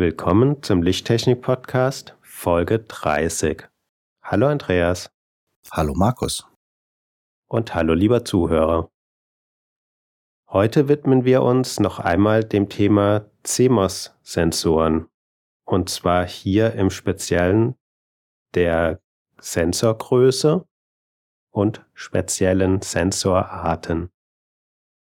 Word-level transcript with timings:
Willkommen 0.00 0.62
zum 0.62 0.82
Lichttechnik-Podcast 0.82 2.16
Folge 2.22 2.78
30. 2.78 3.68
Hallo 4.22 4.46
Andreas. 4.46 5.10
Hallo 5.70 5.92
Markus. 5.94 6.48
Und 7.48 7.74
hallo 7.74 7.92
lieber 7.92 8.24
Zuhörer. 8.24 8.90
Heute 10.48 10.88
widmen 10.88 11.26
wir 11.26 11.42
uns 11.42 11.80
noch 11.80 11.98
einmal 11.98 12.44
dem 12.44 12.70
Thema 12.70 13.26
CMOS-Sensoren. 13.42 15.08
Und 15.66 15.90
zwar 15.90 16.26
hier 16.26 16.72
im 16.72 16.88
Speziellen 16.88 17.74
der 18.54 19.02
Sensorgröße 19.38 20.66
und 21.50 21.84
speziellen 21.92 22.80
Sensorarten. 22.80 24.08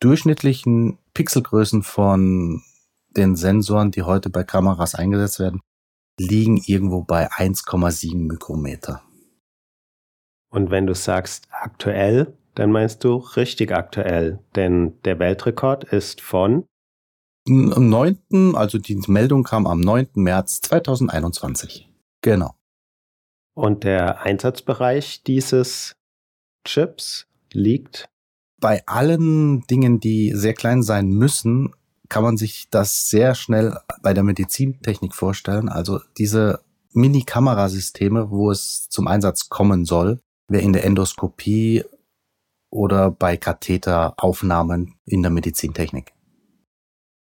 durchschnittlichen 0.00 0.98
Pixelgrößen 1.12 1.82
von 1.82 2.62
den 3.16 3.34
Sensoren, 3.34 3.90
die 3.90 4.02
heute 4.02 4.30
bei 4.30 4.44
Kameras 4.44 4.94
eingesetzt 4.94 5.40
werden, 5.40 5.60
liegen 6.18 6.58
irgendwo 6.58 7.02
bei 7.02 7.30
1,7 7.32 8.16
Mikrometer. 8.16 9.02
Und 10.50 10.70
wenn 10.70 10.86
du 10.86 10.94
sagst 10.94 11.48
aktuell, 11.50 12.37
dann 12.58 12.72
meinst 12.72 13.04
du 13.04 13.16
richtig 13.16 13.72
aktuell, 13.72 14.40
denn 14.56 15.00
der 15.04 15.18
Weltrekord 15.20 15.84
ist 15.84 16.20
von 16.20 16.64
am 17.46 17.88
9., 17.88 18.54
also 18.54 18.78
die 18.78 19.00
Meldung 19.06 19.44
kam 19.44 19.66
am 19.66 19.80
9. 19.80 20.08
März 20.14 20.60
2021. 20.62 21.88
Genau. 22.20 22.54
Und 23.54 23.84
der 23.84 24.22
Einsatzbereich 24.22 25.22
dieses 25.22 25.94
Chips 26.66 27.26
liegt? 27.52 28.08
Bei 28.60 28.82
allen 28.86 29.62
Dingen, 29.68 30.00
die 30.00 30.32
sehr 30.34 30.54
klein 30.54 30.82
sein 30.82 31.08
müssen, 31.08 31.72
kann 32.08 32.24
man 32.24 32.36
sich 32.36 32.68
das 32.70 33.08
sehr 33.08 33.34
schnell 33.34 33.78
bei 34.02 34.12
der 34.14 34.24
Medizintechnik 34.24 35.14
vorstellen. 35.14 35.68
Also 35.68 36.00
diese 36.18 36.60
Mini-Kamerasysteme, 36.92 38.30
wo 38.30 38.50
es 38.50 38.88
zum 38.88 39.06
Einsatz 39.06 39.48
kommen 39.48 39.84
soll, 39.84 40.20
wer 40.48 40.60
in 40.60 40.72
der 40.72 40.84
Endoskopie 40.84 41.84
oder 42.70 43.10
bei 43.10 43.36
Katheteraufnahmen 43.36 44.94
in 45.04 45.22
der 45.22 45.30
Medizintechnik. 45.30 46.12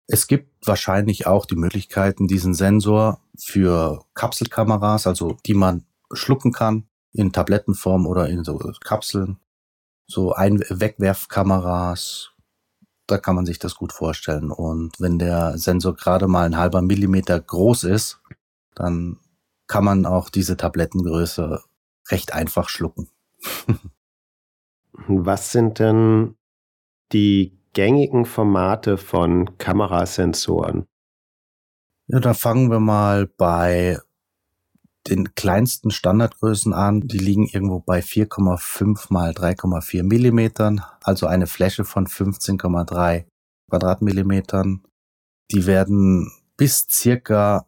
Es 0.08 0.28
gibt 0.28 0.66
wahrscheinlich 0.66 1.26
auch 1.26 1.46
die 1.46 1.56
Möglichkeiten, 1.56 2.28
diesen 2.28 2.54
Sensor 2.54 3.20
für 3.36 4.04
Kapselkameras, 4.14 5.06
also 5.06 5.36
die 5.46 5.54
man 5.54 5.84
schlucken 6.12 6.52
kann, 6.52 6.88
in 7.12 7.32
Tablettenform 7.32 8.06
oder 8.06 8.28
in 8.28 8.44
so 8.44 8.56
Kapseln, 8.80 9.38
so 10.06 10.32
ein 10.32 10.60
Wegwerfkameras, 10.68 12.30
da 13.06 13.18
kann 13.18 13.34
man 13.34 13.46
sich 13.46 13.58
das 13.58 13.74
gut 13.74 13.92
vorstellen. 13.92 14.50
Und 14.50 15.00
wenn 15.00 15.18
der 15.18 15.58
Sensor 15.58 15.94
gerade 15.94 16.28
mal 16.28 16.44
ein 16.44 16.56
halber 16.56 16.82
Millimeter 16.82 17.40
groß 17.40 17.84
ist, 17.84 18.20
dann 18.74 19.18
kann 19.66 19.84
man 19.84 20.06
auch 20.06 20.30
diese 20.30 20.56
Tablettengröße 20.56 21.62
recht 22.10 22.32
einfach 22.32 22.68
schlucken. 22.68 23.08
Was 25.08 25.52
sind 25.52 25.78
denn 25.78 26.36
die 27.12 27.58
gängigen 27.72 28.24
Formate 28.24 28.96
von 28.96 29.58
Kamerasensoren? 29.58 30.86
Ja, 32.08 32.20
da 32.20 32.34
fangen 32.34 32.70
wir 32.70 32.80
mal 32.80 33.26
bei 33.26 33.98
den 35.08 35.34
kleinsten 35.34 35.90
Standardgrößen 35.90 36.72
an. 36.72 37.02
Die 37.02 37.18
liegen 37.18 37.46
irgendwo 37.46 37.80
bei 37.80 38.00
4,5 38.00 39.12
mal 39.12 39.32
3,4 39.32 40.02
Millimetern, 40.02 40.82
also 41.02 41.26
eine 41.26 41.46
Fläche 41.46 41.84
von 41.84 42.06
15,3 42.06 43.26
Quadratmillimetern. 43.68 44.82
Die 45.52 45.66
werden 45.66 46.32
bis 46.56 46.86
circa 46.90 47.66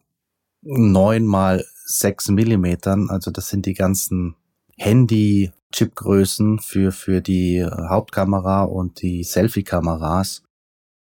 9 0.61 1.25
mal 1.25 1.63
6 1.85 2.29
Millimetern, 2.29 3.09
also 3.09 3.31
das 3.31 3.49
sind 3.49 3.65
die 3.65 3.73
ganzen 3.73 4.35
Handy 4.77 5.51
Chipgrößen 5.73 6.59
für, 6.59 6.91
für 6.91 7.21
die 7.21 7.57
äh, 7.57 7.69
Hauptkamera 7.69 8.63
und 8.63 9.01
die 9.01 9.23
Selfie-Kameras. 9.23 10.43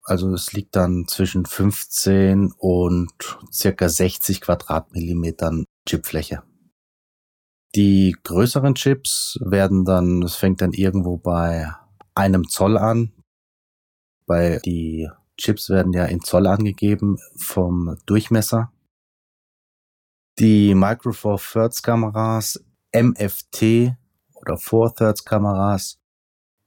Also 0.03 0.33
es 0.33 0.51
liegt 0.53 0.75
dann 0.75 1.07
zwischen 1.07 1.45
15 1.45 2.53
und 2.57 3.11
circa 3.51 3.87
60 3.87 4.41
Quadratmillimetern 4.41 5.65
Chipfläche. 5.87 6.43
Die 7.75 8.15
größeren 8.23 8.75
Chips 8.75 9.39
werden 9.41 9.85
dann, 9.85 10.21
es 10.23 10.35
fängt 10.35 10.61
dann 10.61 10.73
irgendwo 10.73 11.17
bei 11.17 11.71
einem 12.15 12.49
Zoll 12.49 12.77
an. 12.77 13.13
Bei 14.25 14.59
die 14.65 15.09
Chips 15.37 15.69
werden 15.69 15.93
ja 15.93 16.05
in 16.05 16.21
Zoll 16.21 16.47
angegeben 16.47 17.17
vom 17.37 17.97
Durchmesser. 18.05 18.73
Die 20.39 20.75
Micro 20.75 21.13
Four 21.13 21.39
Thirds 21.39 21.81
Kameras 21.81 22.63
MFT 22.93 23.95
oder 24.41 24.57
Four-Thirds-Kameras 24.57 25.99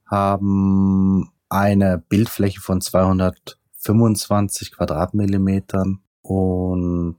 haben 0.07 1.31
eine 1.49 1.99
Bildfläche 1.99 2.61
von 2.61 2.81
225 2.81 4.73
Quadratmillimetern 4.73 6.01
und 6.23 7.19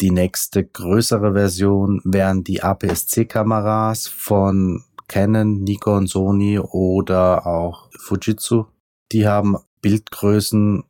die 0.00 0.10
nächste 0.10 0.64
größere 0.64 1.32
Version 1.32 2.00
wären 2.04 2.44
die 2.44 2.62
APS-C-Kameras 2.62 4.06
von 4.06 4.84
Canon, 5.08 5.64
Nikon, 5.64 6.06
Sony 6.06 6.60
oder 6.60 7.46
auch 7.46 7.90
Fujitsu. 7.98 8.66
Die 9.10 9.26
haben 9.26 9.56
Bildgrößen 9.80 10.84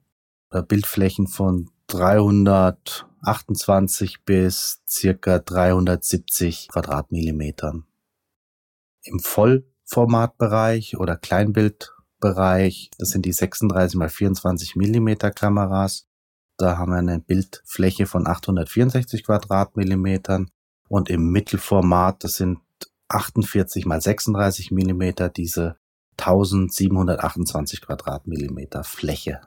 oder 0.51 0.63
Bildflächen 0.63 1.27
von 1.27 1.71
328 1.87 4.25
bis 4.25 4.83
circa 4.87 5.39
370 5.39 6.69
Quadratmillimetern 6.69 7.88
im 9.09 9.21
Vollformatbereich 9.21 10.97
oder 10.97 11.17
Kleinbildbereich. 11.17 12.91
Das 12.99 13.11
sind 13.11 13.25
die 13.25 13.33
36 13.33 13.97
mal 13.99 14.09
24 14.09 14.77
Millimeter 14.77 15.31
Kameras. 15.31 16.07
Da 16.57 16.77
haben 16.77 16.93
wir 16.93 16.99
eine 16.99 17.21
Bildfläche 17.21 18.07
von 18.07 18.27
864 18.27 19.25
Quadratmillimetern 19.25 20.51
und 20.89 21.09
im 21.11 21.31
Mittelformat, 21.31 22.25
das 22.25 22.35
sind 22.35 22.59
48 23.09 23.87
mal 23.87 24.01
36 24.01 24.71
Millimeter, 24.71 25.29
diese 25.29 25.77
1728 26.19 27.81
Quadratmillimeter 27.81 28.85
Fläche. 28.85 29.41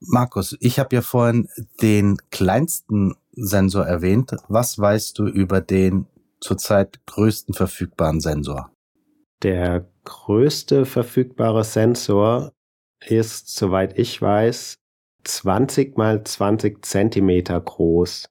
Markus, 0.00 0.56
ich 0.60 0.78
habe 0.78 0.94
ja 0.94 1.02
vorhin 1.02 1.48
den 1.82 2.18
kleinsten 2.30 3.16
Sensor 3.32 3.86
erwähnt. 3.86 4.36
Was 4.48 4.78
weißt 4.78 5.18
du 5.18 5.26
über 5.26 5.60
den 5.60 6.06
zurzeit 6.40 7.04
größten 7.06 7.54
verfügbaren 7.54 8.20
Sensor? 8.20 8.72
Der 9.42 9.88
größte 10.04 10.86
verfügbare 10.86 11.64
Sensor 11.64 12.52
ist, 13.04 13.54
soweit 13.54 13.98
ich 13.98 14.20
weiß, 14.20 14.76
20 15.24 15.96
mal 15.96 16.24
20 16.24 16.84
Zentimeter 16.84 17.60
groß 17.60 18.26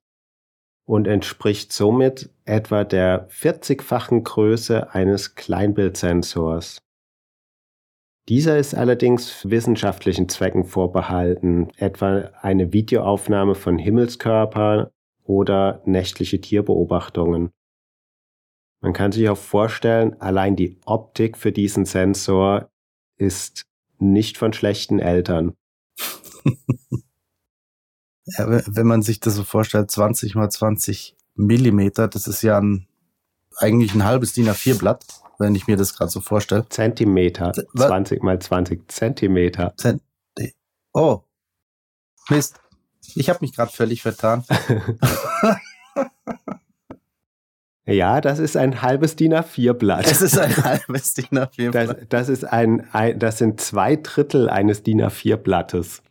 und 0.86 1.08
entspricht 1.08 1.74
somit 1.74 2.30
etwa 2.46 2.84
der 2.84 3.28
40-fachen 3.30 4.24
Größe 4.24 4.94
eines 4.94 5.36
Kleinbildsensors. 5.36 6.80
Dieser 8.28 8.58
ist 8.58 8.74
allerdings 8.74 9.48
wissenschaftlichen 9.50 10.30
Zwecken 10.30 10.64
vorbehalten, 10.64 11.70
etwa 11.78 12.32
eine 12.42 12.74
Videoaufnahme 12.74 13.54
von 13.54 13.78
Himmelskörpern 13.78 14.88
oder 15.24 15.82
nächtliche 15.86 16.42
Tierbeobachtungen. 16.42 17.52
Man 18.82 18.94
kann 18.94 19.12
sich 19.12 19.28
auch 19.30 19.38
vorstellen, 19.38 20.20
allein 20.22 20.56
die 20.56 20.80
Optik 20.86 21.38
für 21.38 21.52
diesen 21.52 21.86
Sensor 21.86 22.70
ist 23.18 23.66
nicht 23.98 24.38
von 24.38 24.54
schlechten 24.54 25.00
Eltern. 25.00 25.56
ja, 28.26 28.62
wenn 28.68 28.88
man 28.88 29.02
sich 29.02 29.20
das 29.20 29.36
so 29.36 29.44
vorstellt, 29.44 29.90
20 29.90 30.36
mal 30.36 30.50
20 30.50 31.16
Millimeter, 31.36 32.08
das 32.08 32.28
ist 32.28 32.42
ja 32.42 32.60
ein, 32.60 32.88
eigentlich 33.58 33.96
ein 33.96 34.06
halbes 34.06 34.34
DIN 34.34 34.50
A4-Blatt 34.50 35.26
wenn 35.40 35.56
ich 35.56 35.68
mir 35.68 35.78
das 35.78 35.96
gerade 35.96 36.12
so 36.12 36.22
vorstelle. 36.22 36.68
Zentimeter. 36.70 37.54
Z 37.54 37.68
20 37.76 38.24
mal 38.24 38.40
20 38.40 38.92
Zentimeter. 38.92 39.74
Zent 39.78 40.02
oh. 40.94 41.22
Mist. 42.30 42.60
Ich 43.16 43.30
habe 43.30 43.40
mich 43.42 43.54
gerade 43.54 43.72
völlig 43.72 44.02
vertan. 44.02 44.44
ja, 47.88 48.20
das 48.20 48.40
ist 48.40 48.58
ein 48.58 48.82
halbes 48.82 49.16
DIN 49.16 49.34
A4-Blatt. 49.34 50.10
Das 50.10 50.22
ist 50.22 50.38
ein 50.40 50.56
halbes 50.58 51.14
DIN 51.14 51.26
A4-Blatt. 51.26 51.90
Das, 51.90 52.08
das, 52.10 52.30
ist 52.30 52.44
ein, 52.44 52.88
ein, 52.94 53.20
das 53.20 53.38
sind 53.38 53.62
zwei 53.62 53.96
Drittel 53.96 54.50
eines 54.50 54.82
DIN 54.82 55.02
A4-Blattes. 55.02 56.02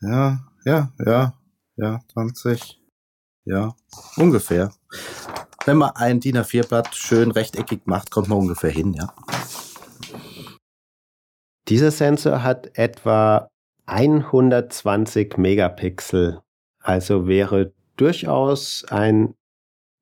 Ja, 0.00 0.40
ja, 0.64 0.92
ja, 1.04 1.34
ja, 1.76 2.00
20. 2.12 2.80
Ja, 3.44 3.76
ungefähr. 4.16 4.72
Wenn 5.64 5.76
man 5.76 5.90
ein 5.90 6.18
DIN 6.18 6.38
A4-Blatt 6.38 6.94
schön 6.96 7.30
rechteckig 7.30 7.82
macht, 7.84 8.10
kommt 8.10 8.28
man 8.28 8.38
ungefähr 8.38 8.70
hin, 8.70 8.94
ja. 8.94 9.14
Dieser 11.68 11.92
Sensor 11.92 12.42
hat 12.42 12.76
etwa 12.78 13.48
120 13.86 15.36
Megapixel, 15.38 16.40
also 16.80 17.28
wäre 17.28 17.72
durchaus 17.96 18.84
ein 18.90 19.34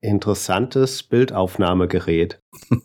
interessantes 0.04 1.02
Bildaufnahmegerät. 1.02 2.40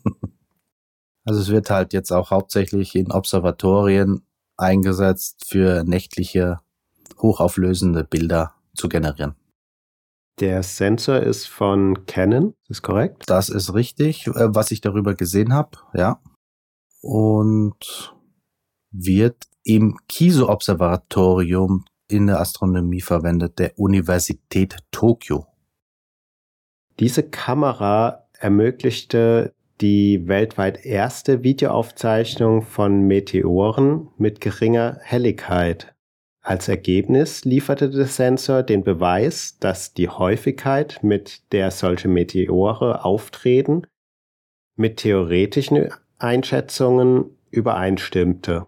Also 1.26 1.42
es 1.42 1.50
wird 1.50 1.68
halt 1.68 1.92
jetzt 1.92 2.12
auch 2.12 2.30
hauptsächlich 2.30 2.94
in 2.94 3.12
Observatorien 3.12 4.22
eingesetzt 4.56 5.44
für 5.46 5.84
nächtliche 5.84 6.60
hochauflösende 7.20 8.04
Bilder 8.04 8.54
zu 8.74 8.88
generieren. 8.88 9.36
Der 10.40 10.62
Sensor 10.62 11.20
ist 11.20 11.46
von 11.46 12.06
Canon, 12.06 12.54
ist 12.68 12.80
korrekt? 12.80 13.24
Das 13.26 13.50
ist 13.50 13.74
richtig, 13.74 14.26
äh, 14.28 14.32
was 14.54 14.70
ich 14.70 14.80
darüber 14.80 15.14
gesehen 15.14 15.52
habe, 15.52 15.78
ja. 15.92 16.20
Und 17.02 18.14
wird 18.90 19.44
im 19.62 19.98
Kiso-Observatorium 20.08 21.84
in 22.08 22.26
der 22.26 22.40
Astronomie 22.40 23.02
verwendet, 23.02 23.58
der 23.58 23.78
Universität 23.78 24.78
Tokio. 24.90 25.49
Diese 27.00 27.22
Kamera 27.22 28.26
ermöglichte 28.38 29.54
die 29.80 30.28
weltweit 30.28 30.84
erste 30.84 31.42
Videoaufzeichnung 31.42 32.60
von 32.60 33.06
Meteoren 33.06 34.08
mit 34.18 34.42
geringer 34.42 34.98
Helligkeit. 35.00 35.94
Als 36.42 36.68
Ergebnis 36.68 37.46
lieferte 37.46 37.88
der 37.88 38.06
Sensor 38.06 38.62
den 38.62 38.84
Beweis, 38.84 39.58
dass 39.58 39.94
die 39.94 40.08
Häufigkeit, 40.08 41.00
mit 41.02 41.52
der 41.52 41.70
solche 41.70 42.08
Meteore 42.08 43.04
auftreten, 43.04 43.86
mit 44.76 44.98
theoretischen 44.98 45.88
Einschätzungen 46.18 47.36
übereinstimmte. 47.50 48.66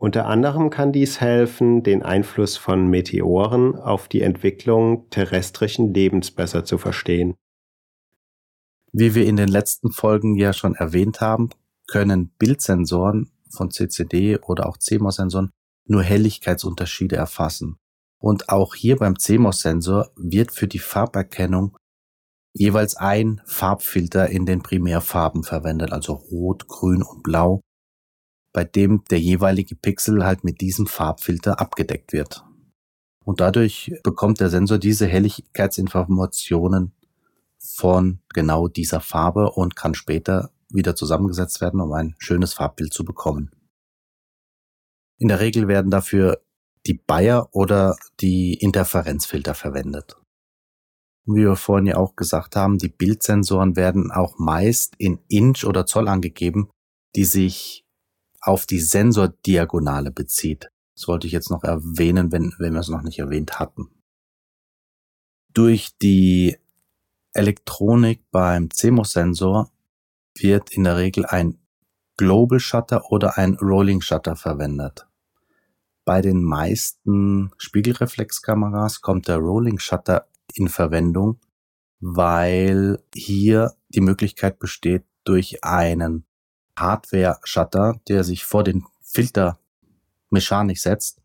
Unter 0.00 0.26
anderem 0.26 0.70
kann 0.70 0.92
dies 0.92 1.20
helfen, 1.20 1.82
den 1.82 2.04
Einfluss 2.04 2.56
von 2.56 2.86
Meteoren 2.86 3.74
auf 3.74 4.06
die 4.06 4.22
Entwicklung 4.22 5.10
terrestrischen 5.10 5.92
Lebens 5.92 6.30
besser 6.30 6.64
zu 6.64 6.78
verstehen. 6.78 7.34
Wie 8.92 9.14
wir 9.14 9.26
in 9.26 9.36
den 9.36 9.48
letzten 9.48 9.90
Folgen 9.90 10.36
ja 10.36 10.52
schon 10.52 10.76
erwähnt 10.76 11.20
haben, 11.20 11.50
können 11.88 12.30
Bildsensoren 12.38 13.32
von 13.50 13.70
CCD 13.70 14.38
oder 14.38 14.68
auch 14.68 14.78
CMOS-Sensoren 14.78 15.50
nur 15.86 16.02
Helligkeitsunterschiede 16.02 17.16
erfassen. 17.16 17.76
Und 18.20 18.50
auch 18.50 18.74
hier 18.74 18.96
beim 18.96 19.18
CMOS-Sensor 19.18 20.10
wird 20.16 20.52
für 20.52 20.68
die 20.68 20.78
Farberkennung 20.78 21.76
jeweils 22.52 22.96
ein 22.96 23.40
Farbfilter 23.46 24.28
in 24.28 24.46
den 24.46 24.62
Primärfarben 24.62 25.42
verwendet, 25.42 25.92
also 25.92 26.12
rot, 26.12 26.66
grün 26.66 27.02
und 27.02 27.22
blau, 27.22 27.60
bei 28.52 28.64
dem 28.64 29.04
der 29.10 29.20
jeweilige 29.20 29.74
Pixel 29.76 30.24
halt 30.24 30.44
mit 30.44 30.60
diesem 30.60 30.86
Farbfilter 30.86 31.60
abgedeckt 31.60 32.12
wird. 32.12 32.44
Und 33.24 33.40
dadurch 33.40 33.92
bekommt 34.02 34.40
der 34.40 34.48
Sensor 34.48 34.78
diese 34.78 35.06
Helligkeitsinformationen 35.06 36.92
von 37.58 38.20
genau 38.32 38.68
dieser 38.68 39.00
Farbe 39.00 39.50
und 39.50 39.76
kann 39.76 39.94
später 39.94 40.50
wieder 40.70 40.96
zusammengesetzt 40.96 41.60
werden, 41.60 41.80
um 41.80 41.92
ein 41.92 42.14
schönes 42.18 42.54
Farbbild 42.54 42.92
zu 42.92 43.04
bekommen. 43.04 43.50
In 45.18 45.28
der 45.28 45.40
Regel 45.40 45.68
werden 45.68 45.90
dafür 45.90 46.40
die 46.86 46.94
Bayer 46.94 47.48
oder 47.52 47.96
die 48.20 48.54
Interferenzfilter 48.54 49.54
verwendet. 49.54 50.16
wie 51.26 51.42
wir 51.42 51.56
vorhin 51.56 51.86
ja 51.86 51.96
auch 51.96 52.16
gesagt 52.16 52.56
haben, 52.56 52.78
die 52.78 52.88
Bildsensoren 52.88 53.76
werden 53.76 54.10
auch 54.10 54.38
meist 54.38 54.94
in 54.96 55.18
Inch 55.28 55.64
oder 55.64 55.84
Zoll 55.84 56.08
angegeben, 56.08 56.70
die 57.14 57.26
sich 57.26 57.84
auf 58.40 58.66
die 58.66 58.80
Sensordiagonale 58.80 60.10
bezieht. 60.10 60.70
Das 60.94 61.08
wollte 61.08 61.26
ich 61.26 61.32
jetzt 61.32 61.50
noch 61.50 61.64
erwähnen, 61.64 62.32
wenn, 62.32 62.54
wenn 62.58 62.72
wir 62.72 62.80
es 62.80 62.88
noch 62.88 63.02
nicht 63.02 63.18
erwähnt 63.18 63.58
hatten. 63.58 63.88
Durch 65.54 65.96
die 65.98 66.56
Elektronik 67.32 68.22
beim 68.30 68.70
CMOS-Sensor 68.70 69.70
wird 70.36 70.72
in 70.72 70.84
der 70.84 70.96
Regel 70.96 71.26
ein 71.26 71.58
Global 72.16 72.58
Shutter 72.58 73.10
oder 73.12 73.38
ein 73.38 73.54
Rolling 73.54 74.00
Shutter 74.00 74.34
verwendet. 74.34 75.06
Bei 76.04 76.20
den 76.20 76.42
meisten 76.42 77.52
Spiegelreflexkameras 77.58 79.02
kommt 79.02 79.28
der 79.28 79.36
Rolling 79.36 79.78
Shutter 79.78 80.26
in 80.54 80.68
Verwendung, 80.68 81.38
weil 82.00 83.02
hier 83.14 83.74
die 83.88 84.00
Möglichkeit 84.00 84.58
besteht, 84.58 85.04
durch 85.24 85.62
einen 85.62 86.24
Hardware-Shutter, 86.80 88.00
der 88.08 88.24
sich 88.24 88.44
vor 88.44 88.64
den 88.64 88.84
Filter 89.02 89.58
mechanisch 90.30 90.82
setzt, 90.82 91.20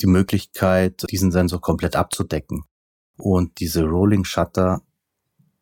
die 0.00 0.06
Möglichkeit, 0.06 1.04
diesen 1.10 1.32
Sensor 1.32 1.60
komplett 1.60 1.96
abzudecken. 1.96 2.64
Und 3.16 3.60
diese 3.60 3.84
Rolling 3.84 4.24
Shutter 4.24 4.82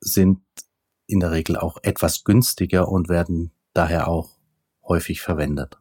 sind 0.00 0.40
in 1.06 1.20
der 1.20 1.32
Regel 1.32 1.56
auch 1.56 1.78
etwas 1.82 2.22
günstiger 2.24 2.88
und 2.88 3.08
werden 3.08 3.52
daher 3.72 4.08
auch 4.08 4.38
häufig 4.86 5.20
verwendet. 5.20 5.78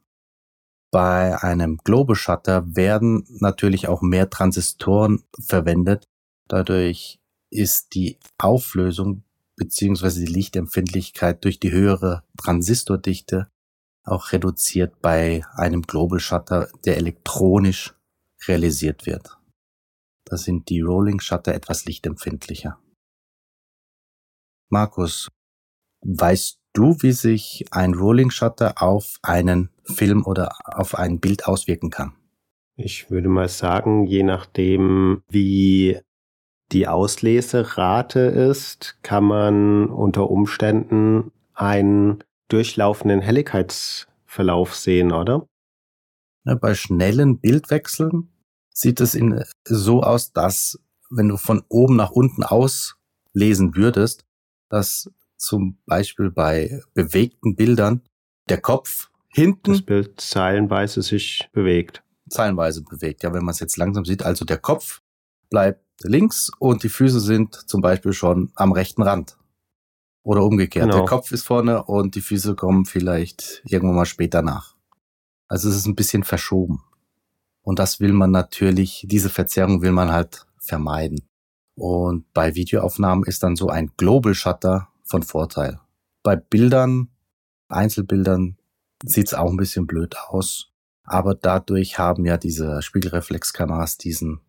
Bei 0.90 1.42
einem 1.42 1.78
Global 1.78 2.16
Shutter 2.16 2.76
werden 2.76 3.26
natürlich 3.40 3.88
auch 3.88 4.02
mehr 4.02 4.30
Transistoren 4.30 5.24
verwendet. 5.40 6.08
Dadurch 6.48 7.20
ist 7.50 7.94
die 7.94 8.18
Auflösung 8.38 9.24
beziehungsweise 9.58 10.24
die 10.24 10.32
Lichtempfindlichkeit 10.32 11.44
durch 11.44 11.60
die 11.60 11.72
höhere 11.72 12.24
Transistordichte 12.38 13.50
auch 14.04 14.32
reduziert 14.32 15.02
bei 15.02 15.44
einem 15.56 15.82
Global 15.82 16.20
Shutter, 16.20 16.70
der 16.86 16.96
elektronisch 16.98 17.94
realisiert 18.48 19.06
wird. 19.06 19.38
Da 20.24 20.38
sind 20.38 20.70
die 20.70 20.82
Rolling 20.82 21.20
Shutter 21.20 21.54
etwas 21.54 21.86
lichtempfindlicher. 21.86 22.80
Markus, 24.70 25.30
weißt 26.02 26.60
du, 26.74 26.96
wie 27.02 27.12
sich 27.12 27.66
ein 27.72 27.94
Rolling 27.94 28.30
Shutter 28.30 28.82
auf 28.82 29.18
einen 29.24 29.70
Film 29.84 30.26
oder 30.26 30.56
auf 30.66 30.96
ein 30.96 31.20
Bild 31.20 31.46
auswirken 31.46 31.90
kann? 31.90 32.14
Ich 32.76 33.10
würde 33.10 33.30
mal 33.30 33.50
sagen, 33.50 34.06
je 34.06 34.24
nachdem, 34.24 35.24
wie 35.30 36.00
die 36.72 36.88
Ausleserate 36.88 38.20
ist, 38.20 38.98
kann 39.02 39.24
man 39.24 39.88
unter 39.88 40.30
Umständen 40.30 41.32
einen 41.54 42.24
durchlaufenden 42.50 43.22
Helligkeitsverlauf 43.22 44.76
sehen, 44.76 45.12
oder? 45.12 45.48
Ja, 46.46 46.56
bei 46.56 46.76
schnellen 46.76 47.40
Bildwechseln 47.40 48.30
sieht 48.74 49.02
es 49.02 49.16
in, 49.16 49.44
so 49.64 50.04
aus, 50.04 50.34
dass 50.34 50.80
wenn 51.10 51.30
du 51.30 51.38
von 51.38 51.64
oben 51.70 51.96
nach 51.96 52.12
unten 52.12 52.44
auslesen 52.44 53.76
würdest, 53.76 54.26
dass 54.70 55.12
zum 55.38 55.78
Beispiel 55.86 56.32
bei 56.32 56.82
bewegten 56.94 57.56
Bildern 57.56 58.02
der 58.50 58.60
Kopf 58.60 59.10
hinten 59.30 59.74
das 59.74 59.82
Bild 59.82 60.20
zeilenweise 60.20 61.02
sich 61.02 61.50
bewegt. 61.54 62.04
Zeilenweise 62.30 62.84
bewegt. 62.84 63.24
Ja, 63.24 63.34
wenn 63.34 63.46
man 63.46 63.54
es 63.54 63.60
jetzt 63.60 63.78
langsam 63.78 64.04
sieht, 64.04 64.24
also 64.24 64.46
der 64.46 64.58
Kopf 64.58 65.02
bleibt 65.50 65.87
links 66.04 66.52
und 66.60 66.84
die 66.84 66.90
Füße 66.90 67.20
sind 67.20 67.56
zum 67.56 67.82
Beispiel 67.82 68.14
schon 68.14 68.52
am 68.56 68.72
rechten 68.72 69.02
Rand. 69.02 69.38
Oder 70.24 70.44
umgekehrt. 70.44 70.88
Genau. 70.88 70.98
Der 70.98 71.06
Kopf 71.06 71.32
ist 71.32 71.44
vorne 71.44 71.84
und 71.84 72.16
die 72.16 72.22
Füße 72.22 72.56
kommen 72.56 72.86
vielleicht 72.86 73.62
irgendwann 73.66 73.96
mal 73.96 74.06
später 74.06 74.42
nach. 74.42 74.76
Also 75.48 75.70
es 75.70 75.76
ist 75.78 75.86
ein 75.86 75.96
bisschen 75.96 76.24
verschoben. 76.24 76.84
Und 77.62 77.80
das 77.80 78.00
will 78.00 78.14
man 78.14 78.32
natürlich, 78.32 79.06
diese 79.10 79.30
Verzerrung 79.30 79.82
will 79.82 79.92
man 79.92 80.12
halt 80.12 80.46
vermeiden. 80.60 81.22
Und 81.76 82.32
bei 82.34 82.56
Videoaufnahmen 82.56 83.24
ist 83.26 83.44
dann 83.44 83.56
so 83.56 83.70
ein 83.70 83.92
Global 83.98 84.34
Shutter 84.34 84.90
von 85.04 85.24
Vorteil. 85.24 85.80
Bei 86.24 86.36
Bildern, 86.36 87.10
Einzelbildern, 87.70 88.58
sieht's 89.04 89.34
auch 89.34 89.50
ein 89.50 89.58
bisschen 89.58 89.88
blöd 89.88 90.16
aus. 90.28 90.72
Aber 91.04 91.36
dadurch 91.36 91.98
haben 91.98 92.26
ja 92.26 92.38
diese 92.38 92.82
Spiegelreflexkameras 92.82 93.98
diesen 93.98 94.42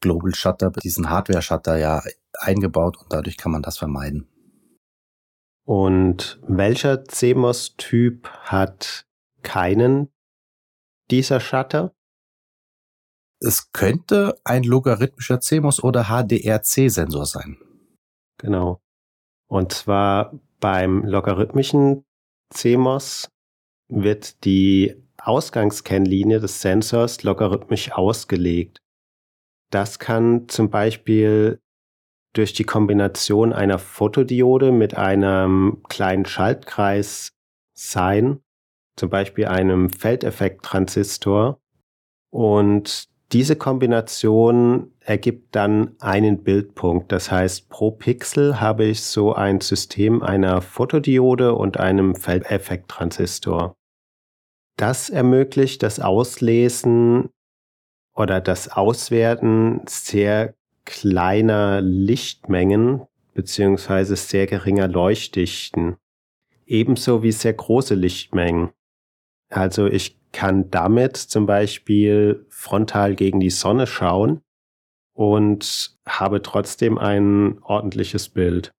Global 0.00 0.34
Shutter, 0.34 0.70
diesen 0.70 1.10
Hardware 1.10 1.42
Shutter 1.42 1.76
ja 1.76 2.02
eingebaut 2.38 2.96
und 2.98 3.12
dadurch 3.12 3.36
kann 3.36 3.52
man 3.52 3.62
das 3.62 3.78
vermeiden. 3.78 4.28
Und 5.64 6.40
welcher 6.42 7.04
CMOS-Typ 7.04 8.28
hat 8.42 9.06
keinen 9.42 10.10
dieser 11.10 11.40
Shutter? 11.40 11.94
Es 13.40 13.72
könnte 13.72 14.38
ein 14.44 14.64
logarithmischer 14.64 15.40
CMOS 15.40 15.82
oder 15.82 16.04
HDRC-Sensor 16.04 17.26
sein. 17.26 17.56
Genau. 18.38 18.80
Und 19.48 19.72
zwar 19.72 20.38
beim 20.60 21.04
logarithmischen 21.04 22.04
CMOS 22.52 23.28
wird 23.88 24.44
die 24.44 24.94
Ausgangskennlinie 25.18 26.40
des 26.40 26.60
Sensors 26.60 27.22
logarithmisch 27.22 27.92
ausgelegt. 27.92 28.78
Das 29.70 29.98
kann 29.98 30.48
zum 30.48 30.68
Beispiel 30.70 31.60
durch 32.32 32.52
die 32.52 32.64
Kombination 32.64 33.52
einer 33.52 33.78
Fotodiode 33.78 34.72
mit 34.72 34.96
einem 34.96 35.82
kleinen 35.88 36.26
Schaltkreis 36.26 37.32
sein, 37.74 38.40
zum 38.96 39.10
Beispiel 39.10 39.46
einem 39.46 39.90
Feldeffekttransistor. 39.90 41.60
Und 42.30 43.08
diese 43.32 43.56
Kombination 43.56 44.92
ergibt 45.00 45.54
dann 45.54 45.94
einen 46.00 46.42
Bildpunkt. 46.42 47.12
Das 47.12 47.30
heißt, 47.30 47.68
pro 47.68 47.92
Pixel 47.92 48.60
habe 48.60 48.84
ich 48.84 49.02
so 49.02 49.32
ein 49.32 49.60
System 49.60 50.22
einer 50.22 50.60
Fotodiode 50.62 51.54
und 51.54 51.78
einem 51.78 52.16
Feldeffekttransistor. 52.16 53.76
Das 54.76 55.10
ermöglicht 55.10 55.82
das 55.82 56.00
Auslesen 56.00 57.30
oder 58.20 58.40
das 58.40 58.68
Auswerten 58.68 59.80
sehr 59.88 60.54
kleiner 60.84 61.80
Lichtmengen 61.80 63.06
beziehungsweise 63.32 64.14
sehr 64.16 64.46
geringer 64.46 64.88
Leuchtdichten. 64.88 65.96
Ebenso 66.66 67.22
wie 67.22 67.32
sehr 67.32 67.54
große 67.54 67.94
Lichtmengen. 67.94 68.70
Also 69.48 69.86
ich 69.86 70.18
kann 70.32 70.70
damit 70.70 71.16
zum 71.16 71.46
Beispiel 71.46 72.44
frontal 72.50 73.14
gegen 73.14 73.40
die 73.40 73.50
Sonne 73.50 73.86
schauen 73.86 74.42
und 75.14 75.96
habe 76.06 76.42
trotzdem 76.42 76.98
ein 76.98 77.58
ordentliches 77.62 78.28
Bild. 78.28 78.70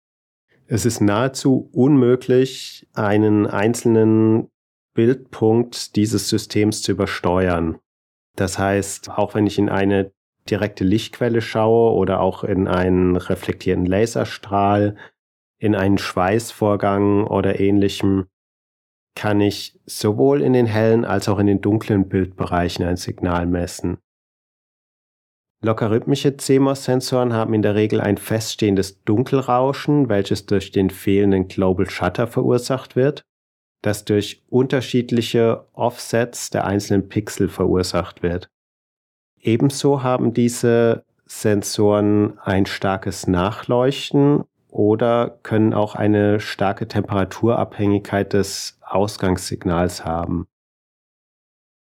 Es 0.67 0.85
ist 0.85 1.01
nahezu 1.01 1.69
unmöglich, 1.73 2.87
einen 2.93 3.47
einzelnen 3.47 4.49
Bildpunkt 4.93 5.95
dieses 5.95 6.29
Systems 6.29 6.83
zu 6.83 6.91
übersteuern. 6.91 7.79
Das 8.35 8.57
heißt, 8.57 9.09
auch 9.09 9.35
wenn 9.35 9.47
ich 9.47 9.57
in 9.57 9.69
eine 9.69 10.11
direkte 10.49 10.83
Lichtquelle 10.83 11.41
schaue 11.41 11.93
oder 11.93 12.19
auch 12.19 12.43
in 12.43 12.67
einen 12.67 13.15
reflektierten 13.15 13.85
Laserstrahl, 13.85 14.95
in 15.59 15.75
einen 15.75 15.97
Schweißvorgang 15.97 17.25
oder 17.25 17.59
ähnlichem, 17.59 18.27
kann 19.15 19.41
ich 19.41 19.79
sowohl 19.85 20.41
in 20.41 20.53
den 20.53 20.65
hellen 20.65 21.05
als 21.05 21.29
auch 21.29 21.37
in 21.37 21.47
den 21.47 21.61
dunklen 21.61 22.09
Bildbereichen 22.09 22.85
ein 22.85 22.97
Signal 22.97 23.45
messen. 23.45 23.99
Logarithmische 25.63 26.37
CMOS-Sensoren 26.37 27.33
haben 27.33 27.53
in 27.53 27.61
der 27.61 27.75
Regel 27.75 28.01
ein 28.01 28.17
feststehendes 28.17 29.03
Dunkelrauschen, 29.03 30.09
welches 30.09 30.47
durch 30.47 30.71
den 30.71 30.89
fehlenden 30.89 31.47
Global 31.47 31.87
Shutter 31.87 32.25
verursacht 32.25 32.95
wird, 32.95 33.21
das 33.81 34.05
durch 34.05 34.43
unterschiedliche 34.49 35.65
Offsets 35.73 36.49
der 36.49 36.65
einzelnen 36.65 37.09
Pixel 37.09 37.49
verursacht 37.49 38.23
wird. 38.23 38.49
Ebenso 39.39 40.03
haben 40.03 40.33
diese 40.33 41.03
Sensoren 41.25 42.37
ein 42.39 42.65
starkes 42.65 43.27
Nachleuchten 43.27 44.43
oder 44.69 45.39
können 45.43 45.73
auch 45.73 45.95
eine 45.95 46.39
starke 46.39 46.87
Temperaturabhängigkeit 46.87 48.33
des 48.33 48.77
Ausgangssignals 48.81 50.05
haben. 50.05 50.47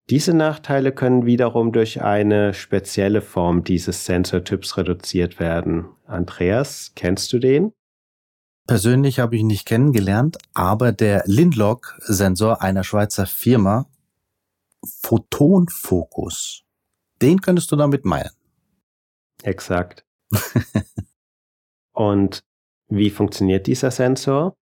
Diese 0.10 0.34
Nachteile 0.34 0.92
können 0.92 1.26
wiederum 1.26 1.72
durch 1.72 2.02
eine 2.02 2.54
spezielle 2.54 3.22
Form 3.22 3.64
dieses 3.64 4.06
Sensortyps 4.06 4.78
reduziert 4.78 5.40
werden. 5.40 5.86
Andreas, 6.06 6.92
kennst 6.96 7.32
du 7.32 7.40
den? 7.40 7.72
Persönlich 8.68 9.20
habe 9.20 9.36
ich 9.36 9.42
ihn 9.42 9.48
nicht 9.48 9.66
kennengelernt, 9.66 10.38
aber 10.54 10.92
der 10.92 11.24
Lindlock-Sensor 11.26 12.62
einer 12.62 12.84
Schweizer 12.84 13.26
Firma, 13.26 13.90
Photonfokus, 15.02 16.64
den 17.22 17.42
könntest 17.42 17.72
du 17.72 17.76
damit 17.76 18.06
meinen. 18.06 18.32
Exakt. 19.44 20.06
Und 21.94 22.44
wie 22.88 23.10
funktioniert 23.10 23.68
dieser 23.68 23.92
Sensor? 23.92 24.56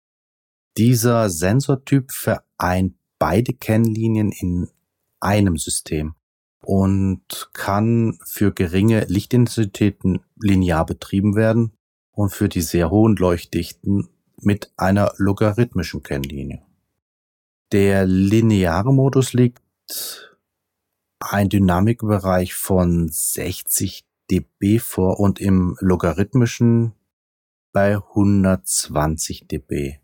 Dieser 0.76 1.30
Sensortyp 1.30 2.12
vereint 2.12 2.94
beide 3.18 3.54
Kennlinien 3.54 4.30
in 4.30 4.68
einem 5.20 5.56
System 5.56 6.14
und 6.62 7.50
kann 7.54 8.18
für 8.26 8.52
geringe 8.52 9.04
Lichtintensitäten 9.04 10.20
linear 10.38 10.84
betrieben 10.84 11.34
werden 11.34 11.75
und 12.16 12.30
für 12.30 12.48
die 12.48 12.62
sehr 12.62 12.90
hohen 12.90 13.14
Leuchtdichten 13.14 14.08
mit 14.38 14.72
einer 14.76 15.12
logarithmischen 15.18 16.02
Kennlinie. 16.02 16.62
Der 17.72 18.06
lineare 18.06 18.92
Modus 18.92 19.32
liegt 19.32 19.62
ein 21.20 21.48
Dynamikbereich 21.48 22.54
von 22.54 23.08
60 23.08 24.06
dB 24.30 24.78
vor 24.78 25.20
und 25.20 25.40
im 25.40 25.76
logarithmischen 25.80 26.92
bei 27.72 27.96
120 27.96 29.46
dB. 29.46 29.98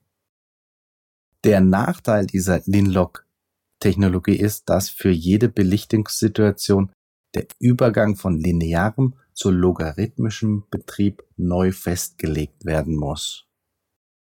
Der 1.44 1.60
Nachteil 1.60 2.26
dieser 2.26 2.60
Linlock-Technologie 2.66 4.36
ist, 4.36 4.68
dass 4.68 4.90
für 4.90 5.10
jede 5.10 5.48
Belichtungssituation 5.48 6.92
der 7.34 7.46
Übergang 7.58 8.16
von 8.16 8.38
linearem 8.38 9.14
zu 9.34 9.50
logarithmischem 9.50 10.64
Betrieb 10.70 11.22
neu 11.36 11.72
festgelegt 11.72 12.64
werden 12.64 12.96
muss. 12.96 13.46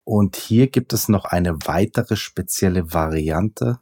Und 0.03 0.35
hier 0.35 0.67
gibt 0.67 0.93
es 0.93 1.09
noch 1.09 1.25
eine 1.25 1.57
weitere 1.65 2.15
spezielle 2.15 2.93
Variante 2.93 3.79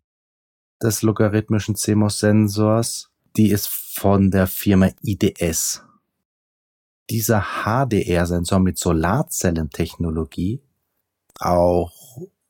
des 0.82 1.02
logarithmischen 1.02 1.76
CMOS-Sensors, 1.76 3.12
die 3.38 3.52
ist 3.52 3.70
von 3.70 4.32
der 4.32 4.48
Firma 4.48 4.90
IDS 5.02 5.86
dieser 7.10 7.46
HDR-Sensor 7.64 8.60
mit 8.60 8.78
Solarzellentechnologie 8.78 10.62
auch 11.40 11.92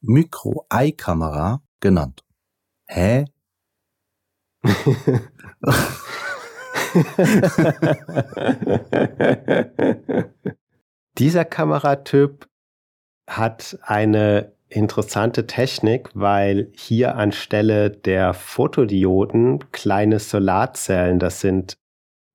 Micro-Eye-Kamera 0.01 1.63
genannt. 1.79 2.23
Hä? 2.87 3.25
Dieser 11.17 11.45
Kameratyp 11.45 12.47
hat 13.27 13.79
eine 13.81 14.53
interessante 14.69 15.47
Technik, 15.47 16.09
weil 16.13 16.71
hier 16.75 17.15
anstelle 17.15 17.89
der 17.89 18.33
Fotodioden 18.33 19.71
kleine 19.71 20.19
Solarzellen, 20.19 21.19
das 21.19 21.41
sind 21.41 21.77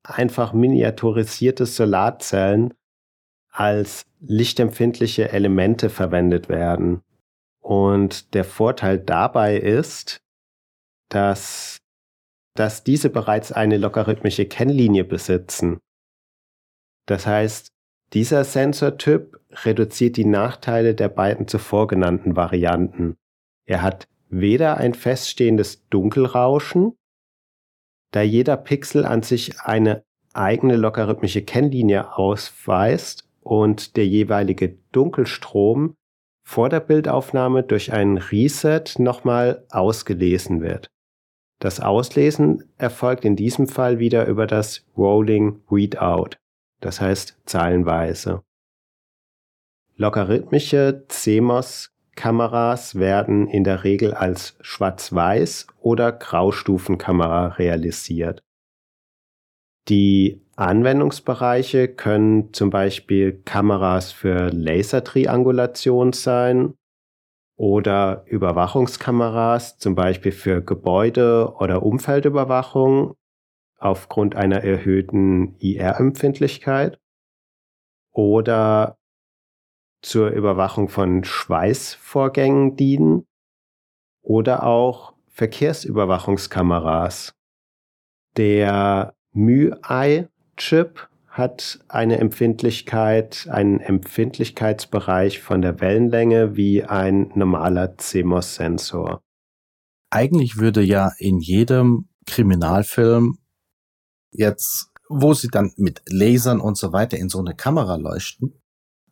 einfach 0.03 0.53
miniaturisierte 0.53 1.67
Solarzellen 1.67 2.75
als 3.51 4.07
lichtempfindliche 4.21 5.33
Elemente 5.33 5.91
verwendet 5.91 6.49
werden. 6.49 7.03
Und 7.61 8.35
der 8.35 8.45
Vorteil 8.45 8.99
dabei 8.99 9.57
ist, 9.57 10.23
dass, 11.09 11.80
dass 12.55 12.85
diese 12.85 13.11
bereits 13.11 13.53
eine 13.53 13.79
logarithmische 13.79 14.47
Kennlinie 14.47 15.05
besitzen. 15.05 15.79
Das 17.07 17.27
heißt, 17.27 17.69
dieser 18.13 18.45
Sensortyp 18.45 19.41
reduziert 19.65 20.17
die 20.17 20.25
Nachteile 20.25 20.95
der 20.95 21.09
beiden 21.09 21.47
zuvor 21.49 21.87
genannten 21.87 22.37
Varianten. 22.37 23.17
Er 23.67 23.83
hat 23.83 24.09
weder 24.29 24.79
ein 24.79 24.95
feststehendes 24.95 25.87
Dunkelrauschen, 25.89 26.97
da 28.13 28.23
jeder 28.23 28.57
Pixel 28.57 29.05
an 29.05 29.23
sich 29.23 29.61
eine 29.61 30.03
eigene 30.33 30.77
logarithmische 30.77 31.43
Kennlinie 31.43 32.17
ausweist 32.17 33.29
und 33.41 33.97
der 33.97 34.07
jeweilige 34.07 34.79
Dunkelstrom 34.93 35.95
vor 36.45 36.69
der 36.69 36.81
Bildaufnahme 36.81 37.63
durch 37.63 37.93
einen 37.93 38.19
Reset 38.19 38.85
nochmal 38.99 39.65
ausgelesen 39.71 40.61
wird. 40.61 40.91
Das 41.61 41.79
Auslesen 41.79 42.65
erfolgt 42.79 43.27
in 43.27 43.37
diesem 43.37 43.69
Fall 43.69 43.99
wieder 43.99 44.27
über 44.27 44.47
das 44.47 44.87
Rolling 44.97 45.61
Readout, 45.71 46.31
das 46.81 47.03
heißt 47.03 47.39
zahlenweise. 47.45 48.43
Logarithmische 49.97 51.05
CMOS-Kameras 51.09 52.95
werden 52.95 53.47
in 53.47 53.65
der 53.65 53.85
Regel 53.85 54.15
als 54.15 54.57
Schwarz-Weiß- 54.63 55.67
oder 55.81 56.13
Graustufenkamera 56.13 57.49
realisiert. 57.49 58.41
Die 59.91 60.41
Anwendungsbereiche 60.57 61.89
können 61.89 62.55
zum 62.55 62.71
Beispiel 62.71 63.43
Kameras 63.45 64.13
für 64.13 64.49
Lasertriangulation 64.51 66.15
sein 66.15 66.73
oder 67.61 68.25
Überwachungskameras, 68.25 69.77
zum 69.77 69.95
Beispiel 69.95 70.33
für 70.33 70.63
Gebäude- 70.63 71.53
oder 71.59 71.83
Umfeldüberwachung 71.83 73.17
aufgrund 73.77 74.35
einer 74.35 74.65
erhöhten 74.65 75.59
IR-Empfindlichkeit 75.59 76.99
oder 78.13 78.97
zur 80.01 80.31
Überwachung 80.31 80.89
von 80.89 81.23
Schweißvorgängen 81.23 82.77
dienen 82.77 83.27
oder 84.23 84.63
auch 84.63 85.13
Verkehrsüberwachungskameras. 85.29 87.35
Der 88.39 89.15
MyEye-Chip 89.33 91.10
hat 91.31 91.79
eine 91.89 92.19
Empfindlichkeit, 92.19 93.47
einen 93.51 93.79
Empfindlichkeitsbereich 93.79 95.41
von 95.41 95.63
der 95.63 95.81
Wellenlänge 95.81 96.57
wie 96.57 96.85
ein 96.85 97.31
normaler 97.35 97.97
CMOS-Sensor. 97.97 99.23
Eigentlich 100.11 100.59
würde 100.59 100.83
ja 100.83 101.13
in 101.19 101.39
jedem 101.39 102.09
Kriminalfilm 102.27 103.39
jetzt, 104.33 104.91
wo 105.09 105.33
sie 105.33 105.49
dann 105.49 105.73
mit 105.77 106.03
Lasern 106.09 106.61
und 106.61 106.77
so 106.77 106.93
weiter 106.93 107.17
in 107.17 107.29
so 107.29 107.39
eine 107.39 107.55
Kamera 107.55 107.95
leuchten, 107.95 108.61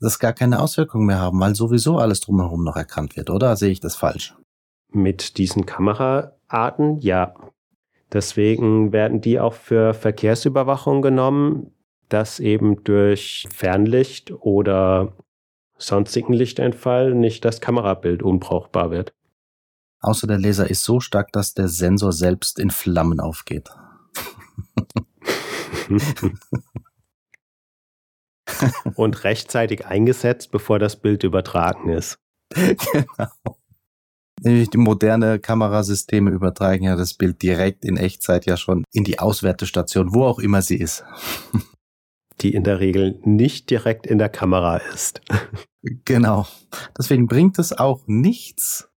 das 0.01 0.19
gar 0.19 0.33
keine 0.33 0.61
Auswirkungen 0.61 1.07
mehr 1.07 1.21
haben, 1.21 1.39
weil 1.41 1.55
sowieso 1.55 1.99
alles 1.99 2.21
drumherum 2.21 2.65
noch 2.65 2.77
erkannt 2.77 3.17
wird, 3.17 3.31
oder 3.31 3.57
sehe 3.57 3.71
ich 3.71 3.81
das 3.81 3.95
falsch? 3.95 4.37
Mit 4.91 5.39
diesen 5.39 5.67
Kameraarten, 5.67 6.99
ja. 6.99 7.35
Deswegen 8.13 8.93
werden 8.93 9.21
die 9.21 9.39
auch 9.39 9.53
für 9.53 9.95
Verkehrsüberwachung 9.95 11.03
genommen, 11.03 11.75
dass 12.09 12.41
eben 12.41 12.83
durch 12.85 13.47
Fernlicht 13.55 14.33
oder 14.33 15.13
sonstigen 15.77 16.33
Lichteinfall 16.33 17.15
nicht 17.15 17.45
das 17.45 17.61
Kamerabild 17.61 18.23
unbrauchbar 18.23 18.91
wird. 18.91 19.13
Außer 20.01 20.27
der 20.27 20.39
Laser 20.39 20.71
ist 20.71 20.85
so 20.85 21.01
stark, 21.01 21.33
dass 21.33 21.55
der 21.55 21.69
Sensor 21.69 22.13
selbst 22.13 22.59
in 22.59 22.71
Flammen 22.71 23.21
aufgeht. 23.21 23.71
Und 28.95 29.25
rechtzeitig 29.25 29.87
eingesetzt, 29.87 30.51
bevor 30.51 30.79
das 30.79 30.97
Bild 30.97 31.23
übertragen 31.25 31.91
ist. 31.91 32.19
genau. 32.55 33.59
Die 34.41 34.69
moderne 34.77 35.41
Kamerasysteme 35.41 36.31
übertragen 36.31 36.85
ja 36.85 36.95
das 36.95 37.15
Bild 37.15 37.43
direkt 37.43 37.85
in 37.85 37.97
Echtzeit 37.97 38.47
ja 38.47 38.57
schon 38.57 38.85
in 38.93 39.03
die 39.03 39.19
Auswertestation, 39.19 40.15
wo 40.15 40.25
auch 40.25 40.39
immer 40.39 40.63
sie 40.63 40.77
ist. 40.77 41.05
Die 42.41 42.55
in 42.55 42.65
der 42.65 42.81
Regel 42.81 43.19
nicht 43.25 43.71
direkt 43.71 44.07
in 44.07 44.19
der 44.19 44.29
Kamera 44.29 44.77
ist. 44.77 45.21
Genau. 46.05 46.47
Deswegen 46.97 47.27
bringt 47.27 47.59
es 47.59 47.73
auch 47.73 48.03
nichts, 48.07 48.91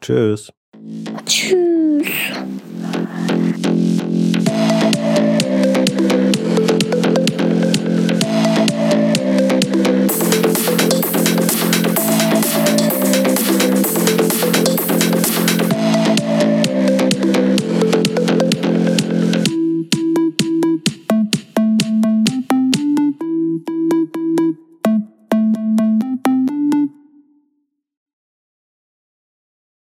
Tschüss. 0.00 0.52
Tschüss. 1.26 2.06